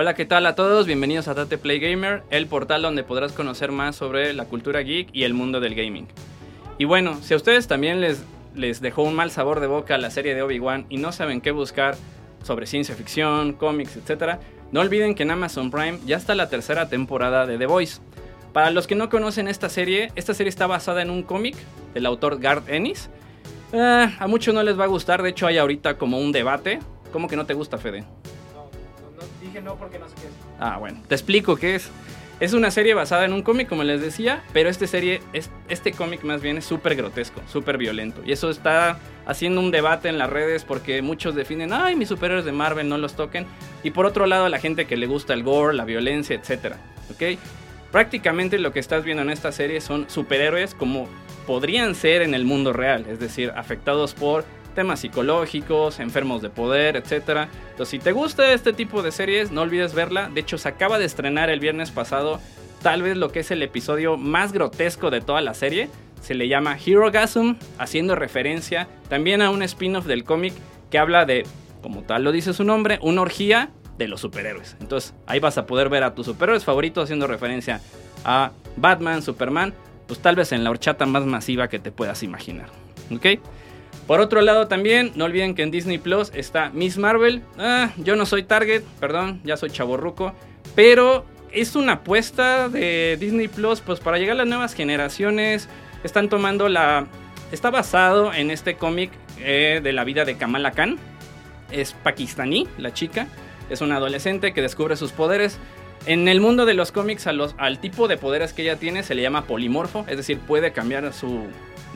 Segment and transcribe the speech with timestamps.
[0.00, 0.86] Hola, ¿qué tal a todos?
[0.86, 5.08] Bienvenidos a Tate Play Gamer, el portal donde podrás conocer más sobre la cultura geek
[5.12, 6.06] y el mundo del gaming.
[6.78, 8.22] Y bueno, si a ustedes también les,
[8.54, 11.50] les dejó un mal sabor de boca la serie de Obi-Wan y no saben qué
[11.50, 11.96] buscar
[12.44, 14.38] sobre ciencia ficción, cómics, etc.,
[14.70, 18.00] no olviden que en Amazon Prime ya está la tercera temporada de The Voice.
[18.52, 21.56] Para los que no conocen esta serie, esta serie está basada en un cómic
[21.92, 23.10] del autor Garth Ennis.
[23.72, 26.78] Eh, a muchos no les va a gustar, de hecho hay ahorita como un debate.
[27.12, 28.04] ¿Cómo que no te gusta, Fede?
[29.40, 30.32] Dije no porque no sé qué es.
[30.58, 31.90] Ah, bueno, te explico qué es.
[32.40, 35.90] Es una serie basada en un cómic, como les decía, pero este serie, es, este
[35.90, 38.22] cómic más bien es súper grotesco, súper violento.
[38.24, 42.44] Y eso está haciendo un debate en las redes porque muchos definen, ay, mis superhéroes
[42.44, 43.44] de Marvel no los toquen.
[43.82, 46.76] Y por otro lado, la gente que le gusta el gore, la violencia, etc.
[47.10, 47.40] ¿Ok?
[47.90, 51.08] Prácticamente lo que estás viendo en esta serie son superhéroes como
[51.44, 54.44] podrían ser en el mundo real, es decir, afectados por
[54.78, 57.48] temas psicológicos, enfermos de poder, etc.
[57.70, 60.30] Entonces, si te gusta este tipo de series, no olvides verla.
[60.32, 62.38] De hecho, se acaba de estrenar el viernes pasado
[62.80, 65.90] tal vez lo que es el episodio más grotesco de toda la serie.
[66.20, 70.54] Se le llama Hero Gasm, haciendo referencia también a un spin-off del cómic
[70.92, 71.44] que habla de,
[71.82, 74.76] como tal lo dice su nombre, una orgía de los superhéroes.
[74.78, 77.80] Entonces, ahí vas a poder ver a tus superhéroes favoritos haciendo referencia
[78.24, 79.74] a Batman, Superman,
[80.06, 82.68] pues tal vez en la horchata más masiva que te puedas imaginar.
[83.12, 83.40] ¿Ok?
[84.08, 87.42] Por otro lado también, no olviden que en Disney Plus está Miss Marvel.
[87.58, 90.32] Ah, yo no soy Target, perdón, ya soy chaborruco.
[90.74, 95.68] Pero es una apuesta de Disney Plus, pues para llegar a las nuevas generaciones.
[96.04, 97.06] Están tomando la...
[97.52, 100.96] Está basado en este cómic eh, de la vida de Kamala Khan.
[101.70, 103.26] Es pakistaní, la chica.
[103.68, 105.58] Es una adolescente que descubre sus poderes.
[106.06, 109.20] En el mundo de los cómics, al tipo de poderes que ella tiene se le
[109.20, 111.42] llama polimorfo, es decir, puede cambiar su,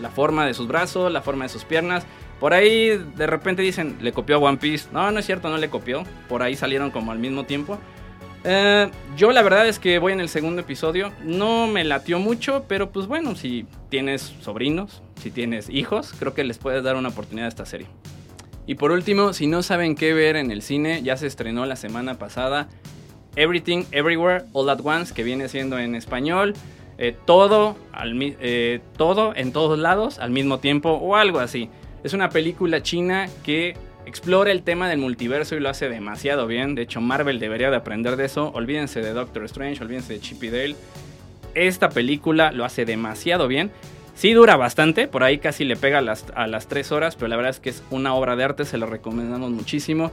[0.00, 2.04] la forma de sus brazos, la forma de sus piernas.
[2.40, 4.88] Por ahí de repente dicen, le copió a One Piece.
[4.92, 6.04] No, no es cierto, no le copió.
[6.28, 7.78] Por ahí salieron como al mismo tiempo.
[8.44, 11.12] Eh, yo la verdad es que voy en el segundo episodio.
[11.22, 16.42] No me latió mucho, pero pues bueno, si tienes sobrinos, si tienes hijos, creo que
[16.42, 17.86] les puedes dar una oportunidad a esta serie.
[18.66, 21.76] Y por último, si no saben qué ver en el cine, ya se estrenó la
[21.76, 22.68] semana pasada
[23.36, 26.54] Everything Everywhere All at Once, que viene siendo en español
[26.98, 31.68] eh, todo, al, eh, todo en todos lados al mismo tiempo o algo así.
[32.04, 33.76] Es una película china que
[34.06, 36.74] explora el tema del multiverso y lo hace demasiado bien.
[36.74, 38.50] De hecho, Marvel debería de aprender de eso.
[38.54, 40.76] Olvídense de Doctor Strange, olvídense de Chip y Dale.
[41.54, 43.70] Esta película lo hace demasiado bien.
[44.14, 47.28] Sí dura bastante, por ahí casi le pega a las, a las 3 horas, pero
[47.28, 50.12] la verdad es que es una obra de arte, se la recomendamos muchísimo.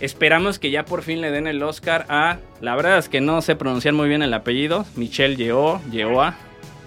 [0.00, 2.38] Esperamos que ya por fin le den el Oscar a.
[2.60, 4.86] La verdad es que no sé pronunciar muy bien el apellido.
[4.94, 6.32] Michelle Yeoh, Yeoh.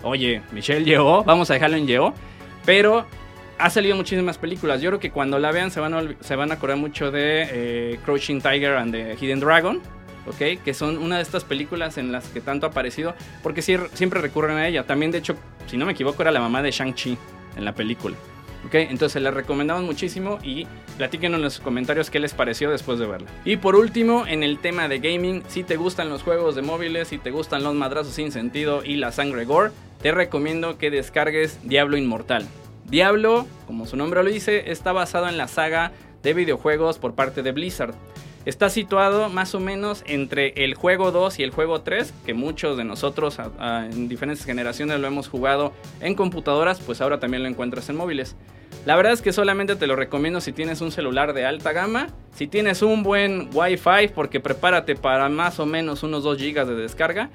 [0.04, 2.14] Oye, Michelle Yeoh, vamos a dejarlo en Yeoh.
[2.66, 3.06] Pero
[3.58, 4.82] ha salido muchísimas películas.
[4.82, 7.48] Yo creo que cuando la vean se van a, se van a acordar mucho de
[7.52, 9.82] eh, Crouching Tiger and the Hidden Dragon.
[10.28, 10.64] ¿ok?
[10.64, 13.14] Que son una de estas películas en las que tanto ha aparecido.
[13.44, 14.86] Porque siempre recurren a ella.
[14.86, 15.36] También, de hecho,
[15.68, 17.18] si no me equivoco, era la mamá de Shang-Chi
[17.58, 18.16] en la película.
[18.66, 18.76] ¿Ok?
[18.76, 20.68] Entonces les recomendamos muchísimo y
[20.98, 23.28] platíquenos en los comentarios qué les pareció después de verla.
[23.46, 27.08] Y por último, en el tema de gaming, si te gustan los juegos de móviles,
[27.10, 31.60] si te gustan los madrazos sin sentido y la sangre gore, te recomiendo que descargues
[31.64, 32.46] Diablo Inmortal.
[32.86, 35.92] Diablo, como su nombre lo dice, está basado en la saga
[36.24, 37.96] de videojuegos por parte de Blizzard.
[38.46, 42.76] Está situado más o menos entre el juego 2 y el juego 3, que muchos
[42.76, 47.88] de nosotros en diferentes generaciones lo hemos jugado en computadoras, pues ahora también lo encuentras
[47.90, 48.36] en móviles.
[48.86, 52.08] La verdad es que solamente te lo recomiendo si tienes un celular de alta gama,
[52.34, 56.76] si tienes un buen Wi-Fi, porque prepárate para más o menos unos 2 GB de
[56.76, 57.30] descarga.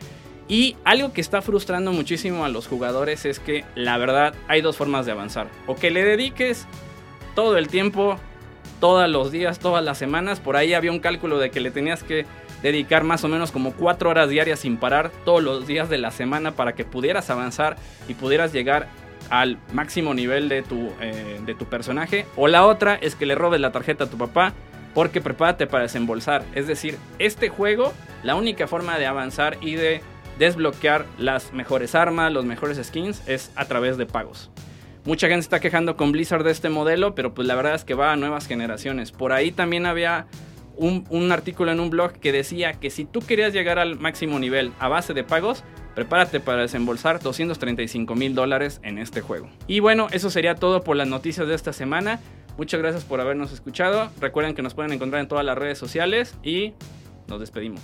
[0.48, 4.76] Y algo que está frustrando muchísimo a los jugadores es que la verdad hay dos
[4.76, 5.48] formas de avanzar.
[5.66, 6.66] O que le dediques
[7.34, 8.18] todo el tiempo
[8.80, 10.40] todos los días, todas las semanas.
[10.40, 12.26] Por ahí había un cálculo de que le tenías que
[12.62, 16.10] dedicar más o menos como 4 horas diarias sin parar todos los días de la
[16.10, 17.76] semana para que pudieras avanzar
[18.08, 18.88] y pudieras llegar
[19.30, 22.26] al máximo nivel de tu, eh, de tu personaje.
[22.36, 24.52] O la otra es que le robes la tarjeta a tu papá
[24.94, 26.44] porque prepárate para desembolsar.
[26.54, 30.00] Es decir, este juego, la única forma de avanzar y de
[30.38, 34.50] desbloquear las mejores armas, los mejores skins, es a través de pagos.
[35.06, 37.94] Mucha gente está quejando con Blizzard de este modelo, pero pues la verdad es que
[37.94, 39.12] va a nuevas generaciones.
[39.12, 40.26] Por ahí también había
[40.76, 44.72] un, artículo en un blog que decía que si tú querías llegar al máximo nivel
[44.80, 45.62] a base de pagos,
[45.94, 49.48] prepárate para desembolsar 235 mil dólares en este juego.
[49.68, 52.18] Y bueno, eso sería todo por las noticias de esta semana.
[52.58, 54.10] Muchas gracias por habernos escuchado.
[54.20, 56.74] Recuerden que nos pueden encontrar en todas las redes sociales y
[57.28, 57.80] nos despedimos.